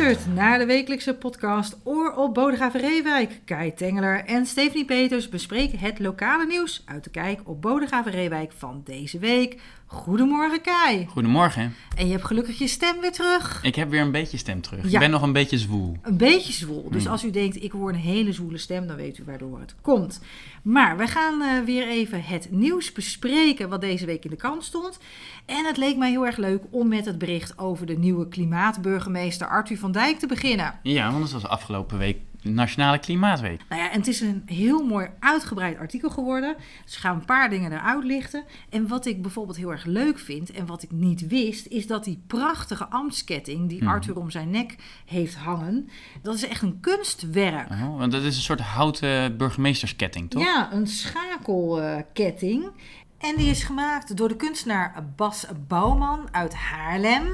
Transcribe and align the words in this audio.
luistert 0.00 0.34
naar 0.34 0.58
de 0.58 0.66
wekelijkse 0.66 1.14
podcast 1.14 1.76
Oor 1.84 2.14
op 2.14 2.34
Bodegraven 2.34 2.80
Reewijk. 2.80 3.40
Kai 3.44 3.74
Tengeler 3.74 4.24
en 4.24 4.46
Stephanie 4.46 4.84
Peters 4.84 5.28
bespreken 5.28 5.78
het 5.78 5.98
lokale 5.98 6.46
nieuws 6.46 6.82
uit 6.84 7.04
de 7.04 7.10
kijk 7.10 7.40
op 7.44 7.62
Bodegraven 7.62 8.12
Reewijk 8.12 8.52
van 8.52 8.80
deze 8.84 9.18
week. 9.18 9.60
Goedemorgen 9.92 10.60
Kai. 10.60 11.06
Goedemorgen. 11.06 11.74
En 11.96 12.06
je 12.06 12.12
hebt 12.12 12.24
gelukkig 12.24 12.58
je 12.58 12.66
stem 12.66 13.00
weer 13.00 13.12
terug. 13.12 13.62
Ik 13.62 13.74
heb 13.74 13.90
weer 13.90 14.00
een 14.00 14.10
beetje 14.10 14.36
stem 14.36 14.60
terug. 14.60 14.84
Ja. 14.84 14.92
Ik 14.92 14.98
ben 14.98 15.10
nog 15.10 15.22
een 15.22 15.32
beetje 15.32 15.58
zwoel. 15.58 15.96
Een 16.02 16.16
beetje 16.16 16.52
zwoel. 16.52 16.90
Dus 16.90 17.02
Hmm. 17.02 17.12
als 17.12 17.24
u 17.24 17.30
denkt, 17.30 17.62
ik 17.62 17.72
hoor 17.72 17.88
een 17.88 17.94
hele 17.94 18.32
zwoele 18.32 18.58
stem, 18.58 18.86
dan 18.86 18.96
weet 18.96 19.18
u 19.18 19.24
waardoor 19.24 19.60
het 19.60 19.74
komt. 19.80 20.20
Maar 20.62 20.96
we 20.96 21.06
gaan 21.06 21.42
eh, 21.42 21.64
weer 21.64 21.88
even 21.88 22.22
het 22.22 22.48
nieuws 22.50 22.92
bespreken 22.92 23.68
wat 23.68 23.80
deze 23.80 24.06
week 24.06 24.24
in 24.24 24.30
de 24.30 24.36
krant 24.36 24.64
stond. 24.64 24.98
En 25.46 25.64
het 25.66 25.76
leek 25.76 25.96
mij 25.96 26.10
heel 26.10 26.26
erg 26.26 26.36
leuk 26.36 26.62
om 26.70 26.88
met 26.88 27.04
het 27.04 27.18
bericht 27.18 27.58
over 27.58 27.86
de 27.86 27.98
nieuwe 27.98 28.28
klimaatburgemeester 28.28 29.48
Arthur 29.48 29.78
van 29.78 29.89
Dijk 29.92 30.18
te 30.18 30.26
beginnen. 30.26 30.74
Ja, 30.82 31.10
want 31.10 31.22
het 31.22 31.32
was 31.32 31.46
afgelopen 31.46 31.98
week 31.98 32.18
Nationale 32.42 32.98
Klimaatweek. 32.98 33.60
Nou 33.68 33.82
ja, 33.82 33.90
en 33.90 33.98
het 33.98 34.06
is 34.06 34.20
een 34.20 34.42
heel 34.46 34.84
mooi 34.84 35.08
uitgebreid 35.18 35.78
artikel 35.78 36.10
geworden. 36.10 36.56
Dus 36.84 36.94
ik 36.94 37.00
ga 37.00 37.10
een 37.10 37.24
paar 37.24 37.50
dingen 37.50 37.72
eruit 37.72 38.04
lichten. 38.04 38.44
En 38.70 38.88
wat 38.88 39.06
ik 39.06 39.22
bijvoorbeeld 39.22 39.56
heel 39.56 39.70
erg 39.70 39.84
leuk 39.84 40.18
vind 40.18 40.50
en 40.50 40.66
wat 40.66 40.82
ik 40.82 40.90
niet 40.90 41.26
wist, 41.26 41.66
is 41.66 41.86
dat 41.86 42.04
die 42.04 42.22
prachtige 42.26 42.88
ambtsketting 42.88 43.68
die 43.68 43.82
Mhm. 43.82 43.90
Arthur 43.92 44.16
om 44.18 44.30
zijn 44.30 44.50
nek 44.50 44.76
heeft 45.06 45.34
hangen, 45.34 45.88
dat 46.22 46.34
is 46.34 46.46
echt 46.48 46.62
een 46.62 46.80
kunstwerk. 46.80 47.70
Oh, 47.70 47.98
want 47.98 48.12
dat 48.12 48.22
is 48.22 48.36
een 48.36 48.42
soort 48.42 48.60
houten 48.60 49.36
burgemeestersketting, 49.36 50.30
toch? 50.30 50.42
Ja, 50.42 50.72
een 50.72 50.86
schakelketting. 50.86 52.70
En 53.18 53.36
die 53.36 53.50
is 53.50 53.62
gemaakt 53.62 54.16
door 54.16 54.28
de 54.28 54.36
kunstenaar 54.36 55.04
Bas 55.16 55.46
Bouwman 55.68 56.28
uit 56.30 56.54
Haarlem. 56.54 57.24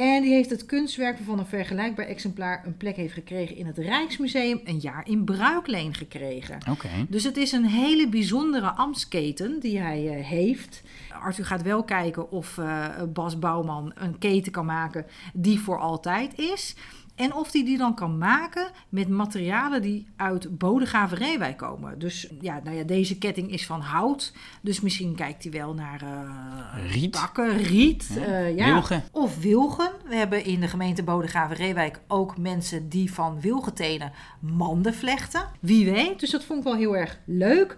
En 0.00 0.22
die 0.22 0.32
heeft 0.32 0.50
het 0.50 0.66
kunstwerk 0.66 1.16
waarvan 1.16 1.38
een 1.38 1.46
vergelijkbaar 1.46 2.06
exemplaar 2.06 2.62
een 2.66 2.76
plek 2.76 2.96
heeft 2.96 3.14
gekregen 3.14 3.56
in 3.56 3.66
het 3.66 3.78
Rijksmuseum 3.78 4.60
een 4.64 4.78
jaar 4.78 5.08
in 5.08 5.24
bruikleen 5.24 5.94
gekregen. 5.94 6.58
Oké. 6.70 6.88
Dus 7.08 7.24
het 7.24 7.36
is 7.36 7.52
een 7.52 7.64
hele 7.64 8.08
bijzondere 8.08 8.70
ambtsketen 8.70 9.60
die 9.60 9.78
hij 9.78 10.08
eh, 10.08 10.26
heeft. 10.26 10.82
Arthur 11.22 11.44
gaat 11.44 11.62
wel 11.62 11.84
kijken 11.84 12.30
of 12.30 12.58
eh, 12.58 12.86
Bas 13.12 13.38
Bouwman 13.38 13.92
een 13.94 14.18
keten 14.18 14.52
kan 14.52 14.66
maken 14.66 15.06
die 15.32 15.58
voor 15.58 15.78
altijd 15.78 16.38
is. 16.38 16.74
En 17.20 17.34
of 17.34 17.52
hij 17.52 17.64
die 17.64 17.78
dan 17.78 17.94
kan 17.94 18.18
maken 18.18 18.66
met 18.88 19.08
materialen 19.08 19.82
die 19.82 20.06
uit 20.16 20.58
Bodegraven 20.58 21.56
komen. 21.56 21.98
Dus 21.98 22.28
ja, 22.40 22.60
nou 22.64 22.76
ja, 22.76 22.82
deze 22.82 23.18
ketting 23.18 23.52
is 23.52 23.66
van 23.66 23.80
hout. 23.80 24.32
Dus 24.62 24.80
misschien 24.80 25.14
kijkt 25.14 25.42
hij 25.42 25.52
wel 25.52 25.74
naar 25.74 26.02
eh, 26.02 26.92
Riet. 26.92 27.12
takken, 27.12 27.56
riet. 27.56 28.10
Ja, 28.14 28.22
eh, 28.24 28.56
ja. 28.56 28.64
wilgen. 28.64 29.04
Of 29.12 29.40
wilgen. 29.40 29.90
We 30.08 30.14
hebben 30.14 30.44
in 30.44 30.60
de 30.60 30.68
gemeente 30.68 31.02
Bodegraven-Reewijk 31.02 32.00
ook 32.08 32.38
mensen 32.38 32.88
die 32.88 33.12
van 33.12 33.40
wilgetenen 33.40 34.12
manden 34.38 34.94
vlechten. 34.94 35.44
Wie 35.60 35.90
weet. 35.90 36.20
Dus 36.20 36.30
dat 36.30 36.44
vond 36.44 36.58
ik 36.58 36.64
wel 36.64 36.76
heel 36.76 36.96
erg 36.96 37.18
leuk. 37.24 37.76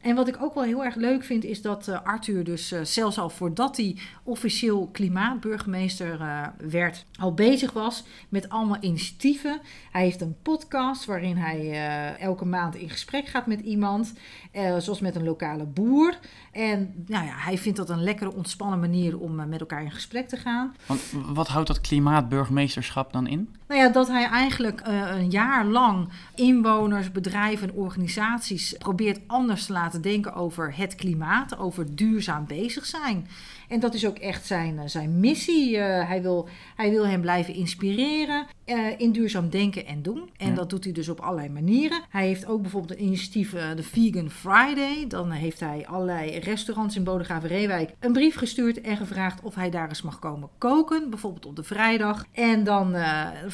En 0.00 0.14
wat 0.14 0.28
ik 0.28 0.42
ook 0.42 0.54
wel 0.54 0.62
heel 0.62 0.84
erg 0.84 0.94
leuk 0.94 1.24
vind, 1.24 1.44
is 1.44 1.62
dat 1.62 1.88
eh, 1.88 2.02
Arthur 2.02 2.44
dus 2.44 2.72
eh, 2.72 2.80
zelfs 2.82 3.18
al 3.18 3.30
voordat 3.30 3.76
hij 3.76 3.96
officieel 4.22 4.88
klimaatburgemeester 4.92 6.20
eh, 6.20 6.46
werd, 6.58 7.04
al 7.18 7.34
bezig 7.34 7.72
was 7.72 8.04
met 8.28 8.48
allemaal 8.48 8.76
initiatieven. 8.80 9.60
Hij 9.90 10.02
heeft 10.02 10.20
een 10.20 10.36
podcast 10.42 11.04
waarin 11.04 11.36
hij 11.36 11.72
elke 12.18 12.44
maand 12.44 12.74
in 12.74 12.90
gesprek 12.90 13.26
gaat 13.26 13.46
met 13.46 13.60
iemand, 13.60 14.12
zoals 14.78 15.00
met 15.00 15.14
een 15.14 15.24
lokale 15.24 15.64
boer. 15.64 16.18
En 16.52 17.04
nou 17.06 17.24
ja, 17.24 17.32
hij 17.36 17.58
vindt 17.58 17.78
dat 17.78 17.90
een 17.90 18.02
lekkere, 18.02 18.34
ontspannen 18.34 18.80
manier 18.80 19.18
om 19.18 19.48
met 19.48 19.60
elkaar 19.60 19.82
in 19.82 19.90
gesprek 19.90 20.28
te 20.28 20.36
gaan. 20.36 20.74
Want 20.86 21.00
wat 21.26 21.48
houdt 21.48 21.68
dat 21.68 21.80
klimaatburgemeesterschap 21.80 23.12
dan 23.12 23.26
in? 23.26 23.54
Nou 23.70 23.82
ja, 23.82 23.88
dat 23.88 24.08
hij 24.08 24.24
eigenlijk 24.24 24.80
eh, 24.80 25.10
een 25.10 25.30
jaar 25.30 25.64
lang 25.64 26.08
inwoners, 26.34 27.12
bedrijven 27.12 27.68
en 27.68 27.74
organisaties 27.74 28.74
probeert 28.78 29.20
anders 29.26 29.66
te 29.66 29.72
laten 29.72 30.02
denken 30.02 30.34
over 30.34 30.76
het 30.76 30.94
klimaat, 30.94 31.58
over 31.58 31.94
duurzaam 31.94 32.46
bezig 32.46 32.86
zijn. 32.86 33.28
En 33.68 33.80
dat 33.80 33.94
is 33.94 34.06
ook 34.06 34.18
echt 34.18 34.46
zijn, 34.46 34.78
eh, 34.78 34.84
zijn 34.86 35.20
missie. 35.20 35.78
Eh, 35.78 36.08
hij, 36.08 36.22
wil, 36.22 36.48
hij 36.76 36.90
wil 36.90 37.06
hen 37.06 37.20
blijven 37.20 37.54
inspireren 37.54 38.46
in 38.98 39.12
duurzaam 39.12 39.48
denken 39.48 39.86
en 39.86 40.02
doen. 40.02 40.30
En 40.36 40.48
Ja. 40.48 40.54
dat 40.54 40.70
doet 40.70 40.84
hij 40.84 40.92
dus 40.92 41.08
op 41.08 41.20
allerlei 41.20 41.48
manieren. 41.48 42.00
Hij 42.08 42.26
heeft 42.26 42.46
ook 42.46 42.62
bijvoorbeeld 42.62 42.98
een 42.98 43.04
initiatief, 43.04 43.50
de 43.50 43.82
Vegan 43.82 44.30
Friday. 44.30 45.04
Dan 45.08 45.30
heeft 45.30 45.60
hij 45.60 45.86
allerlei 45.86 46.38
restaurants 46.38 46.96
in 46.96 47.04
Bodegraven-Reewijk 47.04 47.94
een 48.00 48.12
brief 48.12 48.36
gestuurd 48.36 48.80
en 48.80 48.96
gevraagd 48.96 49.42
of 49.42 49.54
hij 49.54 49.70
daar 49.70 49.88
eens 49.88 50.02
mag 50.02 50.18
komen 50.18 50.48
koken. 50.58 51.10
Bijvoorbeeld 51.10 51.46
op 51.46 51.56
de 51.56 51.62
vrijdag. 51.62 52.24
En 52.32 52.64
dan 52.64 52.94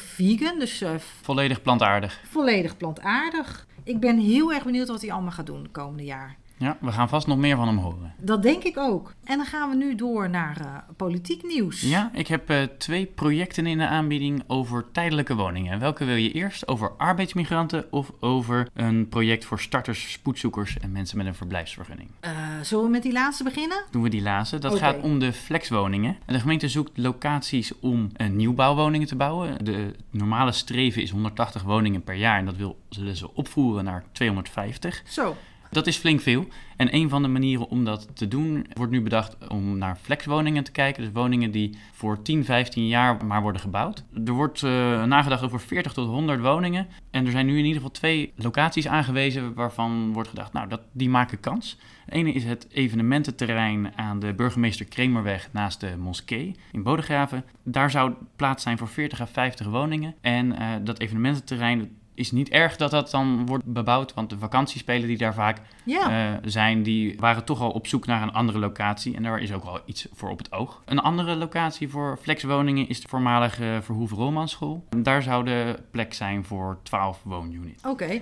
vegan, 0.07 0.59
dus 0.59 0.81
eh, 0.81 0.91
Volledig 1.21 1.61
plantaardig. 1.61 2.21
volledig 2.29 2.77
plantaardig. 2.77 3.67
Ik 3.83 3.99
ben 3.99 4.17
heel 4.19 4.53
erg 4.53 4.63
benieuwd 4.63 4.87
wat 4.87 5.01
hij 5.01 5.11
allemaal 5.11 5.31
gaat 5.31 5.45
doen 5.45 5.61
het 5.63 5.71
komende 5.71 6.03
jaar. 6.03 6.37
Ja, 6.57 6.77
we 6.81 6.91
gaan 6.91 7.09
vast 7.09 7.27
nog 7.27 7.37
meer 7.37 7.55
van 7.55 7.67
hem 7.67 7.77
horen. 7.77 8.13
Dat 8.17 8.43
denk 8.43 8.63
ik 8.63 8.77
ook. 8.77 9.13
En 9.23 9.37
dan 9.37 9.45
gaan 9.45 9.69
we 9.69 9.75
nu 9.75 9.95
door 9.95 10.29
naar 10.29 10.59
eh, 10.59 10.67
politiek 10.95 11.43
nieuws. 11.43 11.81
Ja, 11.81 12.11
ik 12.13 12.27
heb 12.27 12.49
eh, 12.49 12.63
twee 12.77 13.05
projecten 13.05 13.65
in 13.65 13.77
de 13.77 13.87
aanbieding 13.87 14.43
over 14.47 14.85
tijdelijke 14.91 15.35
woningen. 15.35 15.79
Welke 15.79 16.05
wil 16.05 16.15
je 16.15 16.31
eerst? 16.31 16.67
Over 16.67 16.91
arbeidsmigranten 16.97 17.85
of 17.91 18.11
over 18.19 18.67
een 18.73 19.09
project 19.09 19.45
voor 19.45 19.59
starters, 19.59 20.11
spoedzoekers 20.11 20.77
en 20.77 20.91
mensen 20.91 21.17
met 21.17 21.25
een 21.25 21.35
verblijfsvergunning? 21.35 22.09
Eh, 22.19 22.31
zullen 22.61 22.83
we 22.83 22.89
met 22.89 23.03
die 23.03 23.13
laatste 23.13 23.43
beginnen? 23.43 23.83
Doen 23.91 24.03
we 24.03 24.09
die 24.09 24.21
laatste. 24.21 24.59
Dat 24.59 24.79
gaat 24.79 25.01
om 25.01 25.19
de 25.19 25.33
flexwoningen. 25.33 26.17
De 26.25 26.39
gemeente 26.39 26.67
zoekt 26.67 26.97
locaties 26.97 27.79
om 27.79 28.11
nieuwbouwwoningen 28.31 29.07
te 29.07 29.15
bouwen. 29.15 29.65
De 29.65 29.95
normale 30.09 30.51
streven 30.51 31.01
is 31.01 31.09
180 31.09 31.63
woningen 31.63 32.03
per 32.03 32.15
jaar 32.15 32.39
en 32.39 32.45
dat 32.45 32.55
wil, 32.55 32.79
zullen 32.89 33.15
ze 33.15 33.33
opvoeren 33.33 33.83
naar 33.83 34.03
250. 34.11 35.03
Zo. 35.05 35.35
Dat 35.77 35.87
is 35.87 35.97
flink 35.97 36.21
veel. 36.21 36.47
En 36.77 36.95
een 36.95 37.09
van 37.09 37.21
de 37.21 37.27
manieren 37.27 37.69
om 37.69 37.85
dat 37.85 38.07
te 38.13 38.27
doen 38.27 38.65
wordt 38.73 38.91
nu 38.91 39.01
bedacht 39.01 39.47
om 39.47 39.77
naar 39.77 39.97
flexwoningen 40.01 40.63
te 40.63 40.71
kijken. 40.71 41.03
Dus 41.03 41.11
woningen 41.13 41.51
die 41.51 41.77
voor 41.91 42.21
10, 42.21 42.45
15 42.45 42.87
jaar 42.87 43.25
maar 43.25 43.41
worden 43.41 43.61
gebouwd. 43.61 44.03
Er 44.25 44.33
wordt 44.33 44.63
eh, 44.63 45.03
nagedacht 45.03 45.43
over 45.43 45.59
40 45.59 45.93
tot 45.93 46.07
100 46.07 46.41
woningen. 46.41 46.87
En 47.11 47.25
er 47.25 47.31
zijn 47.31 47.45
nu 47.45 47.51
in 47.51 47.65
ieder 47.65 47.75
geval 47.75 47.91
twee 47.91 48.33
locaties 48.35 48.87
aangewezen 48.87 49.53
waarvan 49.53 50.13
wordt 50.13 50.29
gedacht, 50.29 50.53
nou, 50.53 50.67
dat, 50.67 50.81
die 50.91 51.09
maken 51.09 51.39
kans. 51.39 51.77
Ene 52.09 52.31
is 52.31 52.43
het 52.43 52.67
evenemententerrein 52.71 53.91
aan 53.95 54.19
de 54.19 54.33
burgemeester 54.33 54.85
Kremerweg 54.85 55.49
naast 55.51 55.79
de 55.79 55.97
moskee 55.97 56.55
in 56.71 56.83
Bodegraven. 56.83 57.43
Daar 57.63 57.91
zou 57.91 58.13
plaats 58.35 58.63
zijn 58.63 58.77
voor 58.77 58.87
40 58.87 59.21
à 59.21 59.27
50 59.27 59.67
woningen. 59.67 60.15
En 60.21 60.57
eh, 60.57 60.67
dat 60.83 60.99
evenemententerrein 60.99 61.97
is 62.17 62.31
niet 62.31 62.49
erg 62.49 62.75
dat 62.75 62.91
dat 62.91 63.11
dan 63.11 63.45
wordt 63.45 63.63
bebouwd, 63.65 64.13
want 64.13 64.29
de 64.29 64.37
vakantiespelen 64.37 65.07
die 65.07 65.17
daar 65.17 65.33
vaak 65.33 65.61
Ja. 65.83 66.31
eh, 66.33 66.37
zijn, 66.43 66.83
die 66.83 67.15
waren 67.19 67.43
toch 67.45 67.61
al 67.61 67.69
op 67.71 67.87
zoek 67.87 68.05
naar 68.05 68.21
een 68.21 68.33
andere 68.33 68.59
locatie. 68.59 69.15
En 69.15 69.23
daar 69.23 69.39
is 69.39 69.53
ook 69.53 69.63
wel 69.63 69.79
iets 69.85 70.07
voor 70.13 70.29
op 70.29 70.37
het 70.37 70.51
oog. 70.51 70.81
Een 70.85 70.99
andere 70.99 71.35
locatie 71.35 71.89
voor 71.89 72.17
flexwoningen 72.21 72.87
is 72.89 73.01
de 73.01 73.07
voormalige 73.07 73.79
Verhoeven 73.81 74.17
Romanschool. 74.17 74.85
Daar 74.97 75.21
zou 75.21 75.43
de 75.45 75.79
plek 75.91 76.13
zijn 76.13 76.45
voor 76.45 76.79
12 76.83 77.21
woonunits. 77.23 77.83
Oké. 77.83 78.21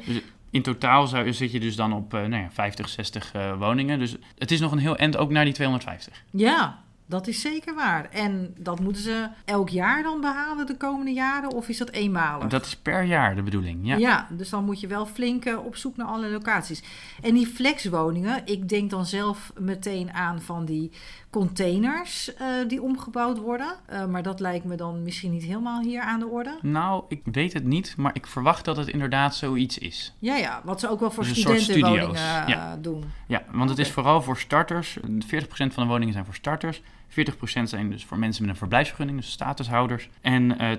In 0.49 0.61
totaal 0.61 1.07
zou, 1.07 1.33
zit 1.33 1.51
je 1.51 1.59
dus 1.59 1.75
dan 1.75 1.93
op 1.93 2.13
eh, 2.13 2.19
nou 2.19 2.41
ja, 2.41 2.49
50, 2.51 2.89
60 2.89 3.31
eh, 3.33 3.57
woningen. 3.57 3.99
Dus 3.99 4.15
het 4.37 4.51
is 4.51 4.59
nog 4.59 4.71
een 4.71 4.77
heel 4.77 4.97
eind 4.97 5.17
ook 5.17 5.29
naar 5.29 5.45
die 5.45 5.53
250. 5.53 6.23
Ja, 6.31 6.83
dat 7.05 7.27
is 7.27 7.41
zeker 7.41 7.75
waar. 7.75 8.09
En 8.09 8.55
dat 8.57 8.79
moeten 8.79 9.01
ze 9.01 9.29
elk 9.45 9.69
jaar 9.69 10.03
dan 10.03 10.21
behalen 10.21 10.65
de 10.65 10.77
komende 10.77 11.11
jaren? 11.11 11.51
Of 11.51 11.69
is 11.69 11.77
dat 11.77 11.89
eenmalig? 11.89 12.47
Dat 12.47 12.65
is 12.65 12.75
per 12.75 13.03
jaar 13.03 13.35
de 13.35 13.43
bedoeling. 13.43 13.79
Ja. 13.87 13.95
Ja. 13.95 14.27
dus 14.31 14.49
dan 14.49 14.65
moet 14.65 14.79
je 14.79 14.87
wel 14.87 15.05
flink 15.05 15.45
eh, 15.45 15.65
op 15.65 15.75
zoek 15.75 15.97
naar 15.97 16.07
alle 16.07 16.29
locaties. 16.29 16.83
En 17.21 17.33
die 17.33 17.47
flexwoningen, 17.47 18.41
ik 18.45 18.69
denk 18.69 18.89
dan 18.89 19.05
zelf 19.05 19.53
meteen 19.59 20.13
aan 20.13 20.41
van 20.41 20.65
die 20.65 20.91
containers 21.29 22.33
eh, 22.33 22.47
die 22.67 22.81
omgebouwd 22.81 23.37
worden. 23.37 23.75
Eh, 23.85 24.05
maar 24.05 24.23
dat 24.23 24.39
lijkt 24.39 24.65
me 24.65 24.75
dan 24.75 25.03
misschien 25.03 25.31
niet 25.31 25.43
helemaal 25.43 25.81
hier 25.81 26.01
aan 26.01 26.19
de 26.19 26.27
orde. 26.27 26.57
Nou, 26.61 27.03
ik 27.07 27.21
weet 27.31 27.53
het 27.53 27.63
niet, 27.63 27.93
maar 27.97 28.11
ik 28.13 28.27
verwacht 28.27 28.65
dat 28.65 28.77
het 28.77 28.87
inderdaad 28.87 29.35
zoiets 29.35 29.77
is. 29.77 30.13
Ja, 30.19 30.35
ja, 30.35 30.61
wat 30.63 30.79
ze 30.79 30.89
ook 30.89 30.99
wel 30.99 31.11
voor 31.11 31.23
Dus 31.23 31.31
een 31.31 31.41
soort 31.41 31.61
studentenwoningen 31.61 32.47
ja. 32.47 32.77
doen. 32.81 33.03
Ja, 33.27 33.43
want 33.51 33.69
het 33.69 33.79
is 33.79 33.91
vooral 33.91 34.21
voor 34.21 34.37
starters. 34.37 34.97
40% 34.99 35.03
van 35.47 35.83
de 35.83 35.85
woningen 35.85 36.13
zijn 36.13 36.25
voor 36.25 36.35
starters. 36.35 36.81
40% 37.09 37.63
zijn 37.63 37.89
dus 37.89 38.05
voor 38.05 38.19
mensen 38.19 38.41
met 38.41 38.51
een 38.51 38.57
verblijfsvergunning, 38.57 39.19
dus 39.19 39.31
statushouders. 39.31 40.09
En 40.21 40.57
eh 40.57 40.77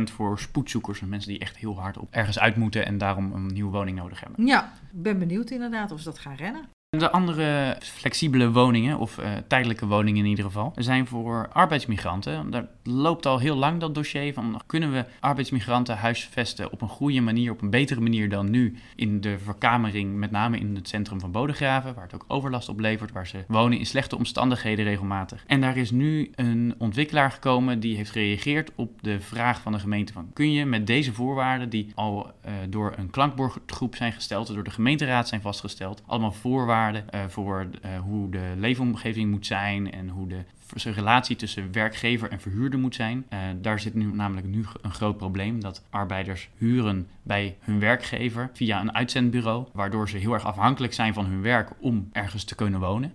20% 0.00 0.12
voor 0.12 0.38
spoedzoekers, 0.38 1.00
dus 1.00 1.08
mensen 1.08 1.30
die 1.30 1.38
echt 1.38 1.56
heel 1.56 1.80
hard 1.80 1.98
op 1.98 2.08
ergens 2.10 2.38
uit 2.38 2.56
moeten 2.56 2.86
en 2.86 2.98
daarom 2.98 3.32
een 3.32 3.46
nieuwe 3.46 3.70
woning 3.70 3.96
nodig 3.98 4.20
hebben. 4.20 4.46
Ja, 4.46 4.72
ik 4.92 5.02
ben 5.02 5.18
benieuwd 5.18 5.50
inderdaad 5.50 5.92
of 5.92 5.98
ze 5.98 6.04
dat 6.04 6.18
gaan 6.18 6.34
rennen. 6.36 6.68
De 6.98 7.10
andere 7.10 7.76
flexibele 7.80 8.50
woningen, 8.50 8.98
of 8.98 9.18
uh, 9.18 9.26
tijdelijke 9.48 9.86
woningen 9.86 10.24
in 10.24 10.30
ieder 10.30 10.44
geval, 10.44 10.72
zijn 10.76 11.06
voor 11.06 11.48
arbeidsmigranten. 11.52 12.50
Daar 12.50 12.66
loopt 12.82 13.26
al 13.26 13.38
heel 13.38 13.56
lang 13.56 13.80
dat 13.80 13.94
dossier 13.94 14.32
van 14.32 14.60
kunnen 14.66 14.92
we 14.92 15.04
arbeidsmigranten 15.20 15.96
huisvesten 15.96 16.72
op 16.72 16.80
een 16.80 16.88
goede 16.88 17.20
manier, 17.20 17.50
op 17.50 17.62
een 17.62 17.70
betere 17.70 18.00
manier 18.00 18.28
dan 18.28 18.50
nu 18.50 18.76
in 18.96 19.20
de 19.20 19.38
verkamering, 19.38 20.16
met 20.16 20.30
name 20.30 20.58
in 20.58 20.74
het 20.74 20.88
centrum 20.88 21.20
van 21.20 21.30
Bodegraven, 21.30 21.94
waar 21.94 22.04
het 22.04 22.14
ook 22.14 22.24
overlast 22.28 22.68
oplevert, 22.68 23.12
waar 23.12 23.26
ze 23.26 23.44
wonen 23.48 23.78
in 23.78 23.86
slechte 23.86 24.16
omstandigheden 24.16 24.84
regelmatig. 24.84 25.44
En 25.46 25.60
daar 25.60 25.76
is 25.76 25.90
nu 25.90 26.30
een 26.34 26.74
ontwikkelaar 26.78 27.30
gekomen 27.30 27.80
die 27.80 27.96
heeft 27.96 28.10
gereageerd 28.10 28.70
op 28.74 28.90
de 29.00 29.20
vraag 29.20 29.60
van 29.60 29.72
de 29.72 29.78
gemeente 29.78 30.12
van 30.12 30.30
kun 30.32 30.52
je 30.52 30.64
met 30.64 30.86
deze 30.86 31.12
voorwaarden 31.12 31.68
die 31.68 31.92
al 31.94 32.26
uh, 32.46 32.52
door 32.68 32.92
een 32.96 33.10
klankbordgroep 33.10 33.96
zijn 33.96 34.12
gesteld, 34.12 34.54
door 34.54 34.64
de 34.64 34.70
gemeenteraad 34.70 35.28
zijn 35.28 35.40
vastgesteld, 35.40 36.02
allemaal 36.06 36.32
voorwaarden 36.32 36.82
uh, 36.92 37.24
voor 37.28 37.66
uh, 37.84 37.98
hoe 37.98 38.30
de 38.30 38.52
leefomgeving 38.56 39.30
moet 39.30 39.46
zijn 39.46 39.92
en 39.92 40.08
hoe 40.08 40.28
de 40.28 40.42
relatie 40.74 41.36
tussen 41.36 41.72
werkgever 41.72 42.30
en 42.30 42.40
verhuurder 42.40 42.78
moet 42.78 42.94
zijn. 42.94 43.26
Uh, 43.32 43.38
daar 43.60 43.80
zit 43.80 43.94
nu 43.94 44.04
namelijk 44.12 44.46
nu 44.46 44.64
een 44.82 44.92
groot 44.92 45.16
probleem 45.16 45.60
dat 45.60 45.84
arbeiders 45.90 46.48
huren 46.56 47.08
bij 47.22 47.56
hun 47.60 47.80
werkgever 47.80 48.50
via 48.52 48.80
een 48.80 48.94
uitzendbureau, 48.94 49.66
waardoor 49.72 50.08
ze 50.08 50.16
heel 50.16 50.32
erg 50.32 50.44
afhankelijk 50.44 50.92
zijn 50.92 51.14
van 51.14 51.24
hun 51.24 51.42
werk 51.42 51.70
om 51.80 52.08
ergens 52.12 52.44
te 52.44 52.54
kunnen 52.54 52.80
wonen. 52.80 53.12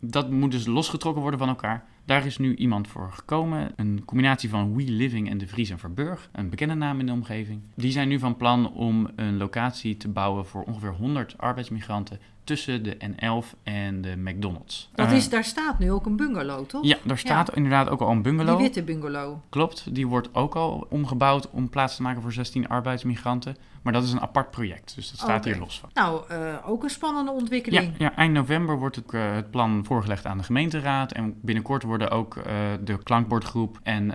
Dat 0.00 0.30
moet 0.30 0.50
dus 0.50 0.66
losgetrokken 0.66 1.22
worden 1.22 1.40
van 1.40 1.48
elkaar. 1.48 1.84
Daar 2.04 2.26
is 2.26 2.38
nu 2.38 2.54
iemand 2.54 2.88
voor 2.88 3.12
gekomen. 3.12 3.72
Een 3.76 4.02
combinatie 4.04 4.48
van 4.48 4.76
We 4.76 4.82
Living 4.82 5.30
en 5.30 5.38
De 5.38 5.46
Vries 5.46 5.70
en 5.70 5.78
Verburg. 5.78 6.28
Een 6.32 6.48
bekende 6.48 6.74
naam 6.74 7.00
in 7.00 7.06
de 7.06 7.12
omgeving. 7.12 7.60
Die 7.74 7.92
zijn 7.92 8.08
nu 8.08 8.18
van 8.18 8.36
plan 8.36 8.72
om 8.72 9.08
een 9.16 9.36
locatie 9.36 9.96
te 9.96 10.08
bouwen 10.08 10.46
voor 10.46 10.62
ongeveer 10.62 10.92
100 10.92 11.38
arbeidsmigranten 11.38 12.18
tussen 12.44 12.82
de 12.82 12.96
N11 12.96 13.62
en 13.62 14.00
de 14.00 14.16
McDonald's. 14.16 14.90
Dat 14.94 15.12
is, 15.12 15.28
daar 15.28 15.44
staat 15.44 15.78
nu 15.78 15.92
ook 15.92 16.06
een 16.06 16.16
bungalow, 16.16 16.66
toch? 16.66 16.84
Ja, 16.84 16.96
daar 17.04 17.18
staat 17.18 17.56
inderdaad 17.56 17.88
ook 17.88 18.00
al 18.00 18.10
een 18.10 18.22
bungalow. 18.22 18.56
Die 18.56 18.64
witte 18.64 18.82
bungalow. 18.82 19.36
Klopt, 19.48 19.94
die 19.94 20.06
wordt 20.06 20.34
ook 20.34 20.54
al 20.54 20.86
omgebouwd 20.90 21.50
om 21.50 21.68
plaats 21.68 21.96
te 21.96 22.02
maken 22.02 22.22
voor 22.22 22.32
16 22.32 22.68
arbeidsmigranten. 22.68 23.56
Maar 23.84 23.92
dat 23.92 24.02
is 24.02 24.12
een 24.12 24.20
apart 24.20 24.50
project, 24.50 24.94
dus 24.94 25.10
dat 25.10 25.18
staat 25.20 25.44
hier 25.44 25.58
los 25.58 25.78
van. 25.78 25.90
Nou, 25.94 26.22
uh, 26.32 26.56
ook 26.64 26.82
een 26.82 26.90
spannende 26.90 27.30
Ja, 27.30 27.36
ontwikkeling. 27.36 27.94
ja, 27.98 28.16
eind 28.16 28.32
november 28.32 28.78
wordt 28.78 28.96
het, 28.96 29.12
uh, 29.12 29.34
het 29.34 29.50
plan 29.50 29.84
voorgelegd 29.84 30.26
aan 30.26 30.38
de 30.38 30.44
gemeenteraad. 30.44 31.12
En 31.12 31.38
binnenkort 31.42 31.82
worden 31.82 32.10
ook 32.10 32.36
uh, 32.36 32.44
de 32.84 33.02
klankbordgroep 33.02 33.78
en 33.82 34.12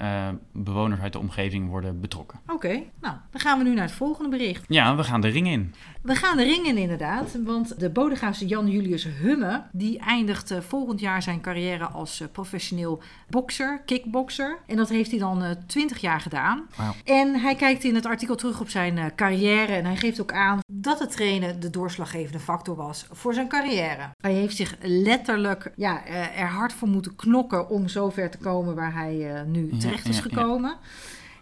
bewoners 0.52 1.02
uit 1.02 1.14
de 1.14 1.20
omgeving 1.20 1.70
worden 1.70 2.00
betrokken. 2.00 2.40
Oké, 2.48 2.82
nou, 3.02 3.16
dan 3.32 3.42
gaan 3.42 3.58
we 3.58 3.64
nu 3.64 3.74
naar 3.74 3.84
het 3.84 3.94
volgende 3.94 4.30
bericht. 4.30 4.66
Ja, 4.68 4.96
we 4.96 5.04
gaan 5.04 5.22
de 5.22 5.28
ring 5.28 5.48
in. 5.48 5.74
We 6.02 6.16
gaan 6.16 6.38
de 6.38 6.44
ring 6.44 6.66
in 6.66 6.78
inderdaad, 6.78 7.38
want 7.44 7.80
de 7.80 7.90
Bodegraafse 7.90 8.46
Jan 8.46 8.70
Julius 8.70 9.04
Humme... 9.04 9.64
die 9.72 10.00
eindigt 10.00 10.52
uh, 10.52 10.60
volgend 10.60 11.00
jaar 11.00 11.22
zijn 11.22 11.42
carrière 11.42 11.86
als 11.86 12.22
uh, 12.22 12.28
professioneel 12.32 13.02
bokser, 13.30 13.82
kickbokser. 13.86 14.60
En 14.68 14.78
dat 14.78 14.90
heeft 14.90 15.10
hij 15.10 15.20
dan 15.20 15.44
uh, 15.44 15.50
20 15.68 15.98
jaar 15.98 16.22
gedaan. 16.22 16.68
En 17.04 17.36
hij 17.36 17.56
kijkt 17.56 17.84
in 17.84 17.96
het 17.96 18.06
artikel 18.06 18.36
terug 18.36 18.60
op 18.60 18.70
zijn 18.70 19.16
carrière... 19.16 19.74
en 19.74 19.86
hij 19.86 19.96
geeft 19.96 20.22
ook 20.22 20.32
aan 20.32 20.60
dat 20.72 21.00
het 21.00 21.12
trainen 21.12 21.60
de 21.60 21.70
doorslaggevende 21.70 22.40
factor 22.40 22.76
was 22.76 23.06
voor 23.12 23.34
zijn 23.34 23.48
carrière. 23.48 24.10
Hij 24.22 24.34
heeft 24.34 24.56
zich 24.56 24.76
letterlijk 24.82 25.72
ja, 25.76 26.06
er 26.36 26.48
hard 26.48 26.74
voor 26.74 26.88
moeten 26.88 27.16
knokken 27.16 27.70
om 27.70 27.88
zover 27.88 28.30
te 28.30 28.38
komen 28.38 28.76
waar 28.76 28.94
hij 28.94 29.44
nu 29.48 29.78
terecht 29.78 30.08
is 30.08 30.18
ja, 30.18 30.24
ja. 30.24 30.30
gekomen. 30.30 30.78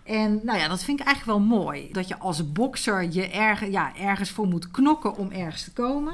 En 0.07 0.39
nou 0.43 0.59
ja, 0.59 0.67
dat 0.67 0.83
vind 0.83 0.99
ik 0.99 1.05
eigenlijk 1.05 1.37
wel 1.39 1.47
mooi. 1.59 1.89
Dat 1.91 2.07
je 2.07 2.17
als 2.17 2.51
bokser 2.51 3.11
je 3.11 3.27
erg, 3.29 3.69
ja, 3.69 3.95
ergens 3.95 4.29
voor 4.29 4.47
moet 4.47 4.71
knokken 4.71 5.17
om 5.17 5.31
ergens 5.31 5.63
te 5.63 5.71
komen. 5.73 6.13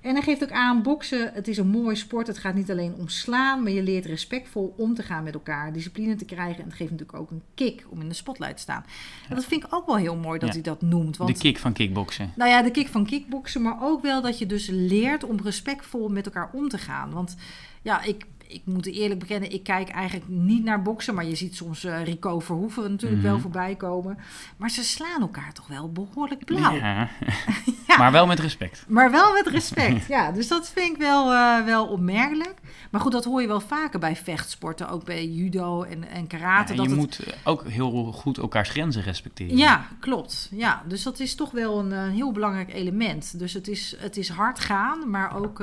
En 0.00 0.12
hij 0.14 0.22
geeft 0.22 0.42
ook 0.42 0.50
aan, 0.52 0.82
boksen, 0.82 1.30
het 1.34 1.48
is 1.48 1.56
een 1.58 1.68
mooi 1.68 1.96
sport. 1.96 2.26
Het 2.26 2.38
gaat 2.38 2.54
niet 2.54 2.70
alleen 2.70 2.94
om 2.94 3.08
slaan, 3.08 3.62
maar 3.62 3.72
je 3.72 3.82
leert 3.82 4.04
respectvol 4.04 4.74
om 4.76 4.94
te 4.94 5.02
gaan 5.02 5.24
met 5.24 5.34
elkaar. 5.34 5.72
Discipline 5.72 6.14
te 6.14 6.24
krijgen. 6.24 6.58
En 6.62 6.64
het 6.68 6.74
geeft 6.74 6.90
natuurlijk 6.90 7.18
ook 7.18 7.30
een 7.30 7.42
kick 7.54 7.84
om 7.88 8.00
in 8.00 8.08
de 8.08 8.14
spotlight 8.14 8.56
te 8.56 8.62
staan. 8.62 8.84
En 9.28 9.34
dat 9.34 9.44
vind 9.44 9.64
ik 9.64 9.74
ook 9.74 9.86
wel 9.86 9.96
heel 9.96 10.16
mooi 10.16 10.38
dat 10.38 10.48
Ja. 10.48 10.54
hij 10.54 10.62
dat 10.62 10.82
noemt. 10.82 11.16
Want, 11.16 11.34
De 11.34 11.40
kick 11.40 11.58
van 11.58 11.72
kickboksen. 11.72 12.32
nou 12.36 12.50
ja, 12.50 12.62
de 12.62 12.70
kick 12.70 12.88
van 12.88 13.06
kickboksen, 13.06 13.62
maar 13.62 13.76
ook 13.80 14.02
wel 14.02 14.22
dat 14.22 14.38
je 14.38 14.46
dus 14.46 14.68
leert 14.70 15.24
om 15.24 15.36
respectvol 15.42 16.08
met 16.08 16.26
elkaar 16.26 16.50
om 16.52 16.68
te 16.68 16.78
gaan. 16.78 17.10
Want 17.10 17.36
ja, 17.82 18.02
ik, 18.02 18.24
ik 18.48 18.62
moet 18.64 18.86
eerlijk 18.86 19.20
bekennen, 19.20 19.52
ik 19.52 19.62
kijk 19.62 19.88
eigenlijk 19.88 20.28
niet 20.28 20.64
naar 20.64 20.82
boksen. 20.82 21.14
Maar 21.14 21.24
je 21.24 21.34
ziet 21.34 21.56
soms 21.56 21.84
eh, 21.84 22.04
Rico 22.04 22.38
Verhoeven 22.40 22.90
natuurlijk 22.90 23.22
Mhm. 23.22 23.30
wel 23.30 23.40
voorbij 23.40 23.74
komen. 23.74 24.18
Maar 24.56 24.70
ze 24.70 24.84
slaan 24.84 25.20
elkaar 25.20 25.52
toch 25.52 25.66
wel 25.66 25.92
behoorlijk 25.92 26.44
blauw. 26.44 26.74
Ja. 26.74 26.86
Ja. 26.86 27.08
Maar 27.98 28.12
wel 28.12 28.26
met 28.26 28.38
respect. 28.40 28.84
Maar 28.88 29.10
wel 29.10 29.32
met 29.32 29.46
respect. 29.46 30.06
Ja, 30.16 30.32
dus 30.32 30.48
dat 30.48 30.68
vind 30.68 30.90
ik 30.94 30.96
wel, 30.96 31.32
eh, 31.32 31.64
wel 31.64 31.86
opmerkelijk. 31.86 32.54
Maar 32.90 33.00
goed, 33.00 33.12
dat 33.12 33.24
hoor 33.24 33.40
je 33.40 33.46
wel 33.46 33.60
vaker 33.60 33.98
bij 33.98 34.16
vechtsporten. 34.16 34.88
Ook 34.88 35.04
bij 35.04 35.26
judo 35.26 35.82
en, 35.82 36.08
en 36.08 36.26
karate. 36.26 36.72
Ja, 36.72 36.78
dat 36.78 36.88
je 36.88 36.94
moet 36.96 37.20
ook 37.44 37.68
heel 37.68 38.12
goed 38.12 38.38
elkaars 38.38 38.68
grenzen 38.68 39.02
respecteren. 39.02 39.56
Ja, 39.56 39.86
klopt. 40.00 40.48
Ja, 40.52 40.82
dus 40.88 41.02
dat 41.02 41.20
is 41.20 41.34
toch 41.34 41.50
wel 41.50 41.78
een, 41.78 41.92
eh, 41.92 42.08
heel 42.08 42.32
belangrijk 42.32 42.74
element. 42.74 43.38
Dus 43.38 43.52
het 43.52 43.68
is, 43.68 43.94
het 43.98 44.16
is 44.16 44.28
hard 44.28 44.58
gaan, 44.60 45.10
maar 45.10 45.36
ook 45.36 45.62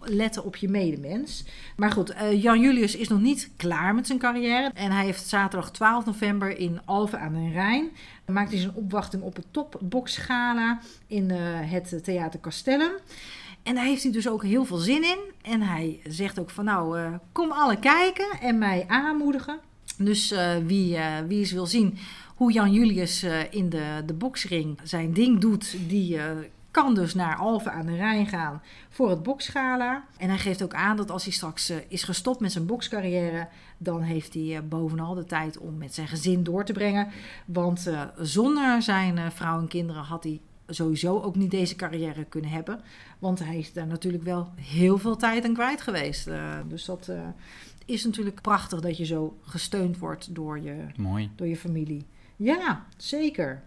letten 0.00 0.44
op 0.44 0.56
je 0.56 0.68
medemens. 0.68 1.44
Maar 1.76 1.90
goed, 1.92 2.14
eh, 2.20 2.42
Jan 2.42 2.60
Julius 2.60 2.96
is 2.96 3.08
nog 3.08 3.20
niet 3.20 3.50
klaar 3.56 3.94
met 3.94 4.06
zijn 4.06 4.18
carrière. 4.18 4.70
En 4.74 4.90
hij 4.90 5.04
heeft 5.04 5.28
zaterdag 5.28 5.70
12 5.70 6.04
november 6.04 6.58
in 6.58 6.80
Alphen 6.84 7.20
aan 7.20 7.32
den 7.32 7.52
Rijn... 7.52 7.90
maakt 8.26 8.50
hij 8.50 8.60
zijn 8.60 8.74
opwachting 8.74 9.22
op 9.22 9.36
het 9.36 9.46
topboxgala 9.50 10.80
in 11.06 11.30
eh, 11.30 11.38
het 11.42 12.04
Theater 12.04 12.40
Castellum. 12.40 12.90
En 13.62 13.74
daar 13.74 13.84
heeft 13.84 14.02
hij 14.02 14.12
dus 14.12 14.28
ook 14.28 14.42
heel 14.42 14.64
veel 14.64 14.76
zin 14.76 15.02
in. 15.02 15.18
En 15.42 15.62
hij 15.62 16.00
zegt 16.08 16.38
ook 16.38 16.50
van 16.50 16.64
nou, 16.64 16.98
eh, 16.98 17.14
kom 17.32 17.52
alle 17.52 17.78
kijken 17.78 18.28
en 18.40 18.58
mij 18.58 18.84
aanmoedigen. 18.86 19.58
Dus 19.96 20.34
wie, 20.66 20.98
wie 21.26 21.38
eens 21.38 21.52
wil 21.52 21.66
zien 21.66 21.98
hoe 22.34 22.52
Jan 22.52 22.72
Julius 22.72 23.26
in 23.50 23.68
de, 23.68 24.02
de 24.06 24.14
boksring 24.14 24.78
zijn 24.82 25.12
ding 25.12 25.40
doet, 25.40 25.76
die 25.88 26.18
kan 26.70 26.94
dus 26.94 27.14
naar 27.14 27.36
Alphen 27.36 27.72
aan 27.72 27.86
de 27.86 27.96
Rijn 27.96 28.26
gaan 28.26 28.62
voor 28.88 29.10
het 29.10 29.22
boksgala. 29.22 30.04
En 30.16 30.28
hij 30.28 30.38
geeft 30.38 30.62
ook 30.62 30.74
aan 30.74 30.96
dat 30.96 31.10
als 31.10 31.24
hij 31.24 31.32
straks 31.32 31.68
eh, 31.68 31.76
is 31.88 32.02
gestopt 32.02 32.40
met 32.40 32.52
zijn 32.52 32.66
bokscarrière, 32.66 33.48
dan 33.82 34.02
heeft 34.02 34.34
hij 34.34 34.56
eh, 34.56 34.62
bovenal 34.62 35.14
de 35.14 35.24
tijd 35.24 35.58
om 35.58 35.78
met 35.78 35.94
zijn 35.94 36.08
gezin 36.08 36.42
door 36.42 36.64
te 36.64 36.72
brengen. 36.72 37.08
Want 37.44 37.86
eh, 37.86 38.02
zonder 38.18 38.82
zijn 38.82 39.18
eh, 39.18 39.30
vrouw 39.30 39.60
en 39.60 39.68
kinderen 39.68 40.02
had 40.02 40.22
hij 40.22 40.40
sowieso 40.66 41.20
ook 41.20 41.36
niet 41.36 41.50
deze 41.50 41.76
carrière 41.76 42.24
kunnen 42.24 42.50
hebben. 42.50 42.80
Want 43.18 43.38
hij 43.38 43.58
is 43.58 43.72
daar 43.72 43.86
natuurlijk 43.86 44.22
wel 44.22 44.48
heel 44.54 44.98
veel 44.98 45.16
tijd 45.16 45.44
aan 45.44 45.54
kwijt 45.54 45.80
geweest. 45.80 46.28
Dus 46.68 46.84
dat 46.84 47.10
is 47.84 48.04
natuurlijk 48.04 48.40
prachtig 48.40 48.80
dat 48.80 48.96
je 48.96 49.04
zo 49.04 49.38
gesteund 49.42 49.98
wordt 49.98 50.34
door 50.34 50.60
je, 50.60 50.86
Mooi. 50.96 51.30
door 51.36 51.46
je 51.46 51.56
familie. 51.56 52.06
Ja, 52.36 52.86
zeker. 52.96 53.62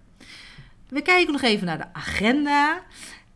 We 0.94 1.02
kijken 1.02 1.32
nog 1.32 1.42
even 1.42 1.66
naar 1.66 1.78
de 1.78 1.94
agenda. 1.94 2.82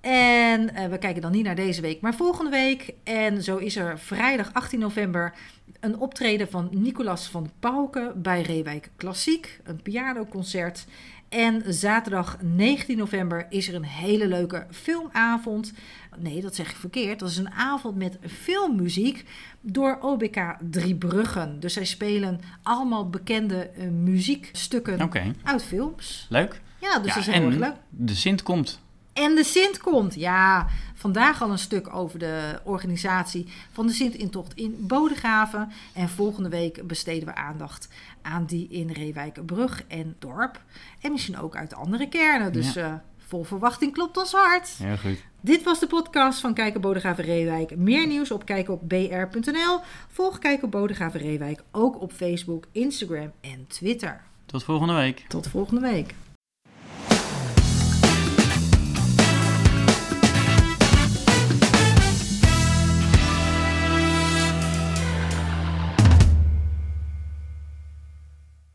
En 0.02 0.76
eh, 0.76 0.90
we 0.90 0.98
kijken 0.98 1.22
dan 1.22 1.32
niet 1.32 1.44
naar 1.44 1.56
deze 1.56 1.82
week, 1.82 2.02
maar 2.02 2.16
volgende 2.16 2.52
week. 2.52 2.94
En 3.04 3.44
zo 3.44 3.58
is 3.58 3.76
er 3.76 4.00
vrijdag 4.00 4.54
18 4.54 4.80
november 4.80 5.34
een 5.80 6.00
optreden 6.00 6.50
van 6.50 6.68
Nicolas 6.72 7.28
van 7.28 7.50
Pauken 7.60 8.22
bij 8.22 8.42
Reewijk 8.42 8.90
Klassiek. 8.96 9.60
Een 9.64 9.82
pianoconcert. 9.82 10.86
En 11.30 11.74
zaterdag 11.74 12.38
19 12.42 12.98
november 12.98 13.46
is 13.50 13.68
er 13.68 13.76
een 13.76 13.84
hele 13.84 14.28
leuke 14.28 14.68
filmavond. 14.72 15.74
Nee, 16.18 16.42
dat 16.42 16.56
zeg 16.56 16.70
ik 16.70 16.76
verkeerd. 16.76 17.20
Dat 17.20 17.30
is 17.30 17.38
een 17.38 17.52
avond 17.52 17.96
met 17.96 18.18
filmmuziek 18.28 19.26
door 19.62 19.98
OBK 20.02 20.56
Driebruggen. 20.70 21.60
Dus 21.60 21.74
zij 21.74 21.86
spelen 21.86 22.40
allemaal 22.64 23.10
bekende 23.10 23.70
eh, 23.70 23.88
muziekstukken 23.88 25.12
uit 25.44 25.64
films. 25.64 26.28
leuk. 26.30 26.62
Ja, 26.92 27.00
dus 27.00 27.08
Ja, 27.08 27.14
dat 27.14 27.28
is 27.28 27.34
heel 27.34 27.46
erg 27.46 27.56
leuk. 27.56 27.76
de 27.90 28.16
Sint 28.16 28.44
komt. 28.44 28.80
En 29.14 29.36
de 29.36 29.44
Sint 29.44 29.78
komt. 29.78 30.14
Ja, 30.16 30.68
vandaag 30.94 31.42
al 31.42 31.52
een 31.52 31.58
stuk 31.58 31.96
over 31.96 32.20
de 32.20 32.60
organisatie 32.64 33.48
van 33.72 33.88
de 33.88 33.94
Sint-intocht 33.94 34.54
in 34.54 34.76
Bodegraven. 34.80 35.72
En 35.94 36.10
volgende 36.10 36.50
week 36.50 36.88
besteden 36.88 37.28
we 37.28 37.36
aandacht 37.36 37.90
aan 38.22 38.46
die 38.46 38.68
in 38.70 38.92
Reewijk-Brug 38.92 39.84
en 39.88 40.16
Dorp. 40.20 40.62
En 41.02 41.12
misschien 41.12 41.38
ook 41.38 41.56
uit 41.56 41.74
andere 41.76 42.10
kernen. 42.10 42.54
Dus 42.54 42.76
eh, 42.76 42.94
vol 43.18 43.44
verwachting 43.44 43.94
klopt 43.94 44.18
ons 44.18 44.32
hart. 44.32 44.70
Heel 44.78 44.98
goed. 44.98 45.24
Dit 45.42 45.64
was 45.64 45.80
de 45.80 45.88
podcast 45.88 46.40
van 46.40 46.54
Kijken 46.54 46.82
Bodegraven 46.82 47.24
Reewijk. 47.24 47.76
Meer 47.78 48.08
nieuws 48.08 48.32
op 48.32 48.46
kijkenopbr.nl. 48.46 49.80
Volg 50.08 50.40
Kijken 50.40 50.70
Bodegraven 50.70 51.20
Reewijk 51.20 51.64
ook 51.72 52.02
op 52.02 52.12
Facebook, 52.12 52.66
Instagram 52.72 53.32
en 53.42 53.66
Twitter. 53.68 54.22
Tot 54.46 54.64
volgende 54.64 54.94
week. 54.94 55.26
Tot 55.28 55.48
volgende 55.48 55.82
week. 55.82 56.14